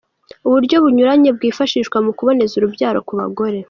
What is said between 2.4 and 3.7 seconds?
urubyaro ku bagore.